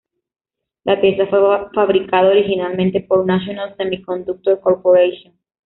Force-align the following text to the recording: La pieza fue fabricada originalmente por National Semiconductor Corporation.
La 0.83 0.99
pieza 0.99 1.27
fue 1.27 1.37
fabricada 1.75 2.31
originalmente 2.31 3.01
por 3.01 3.23
National 3.23 3.75
Semiconductor 3.77 4.59
Corporation. 4.59 5.35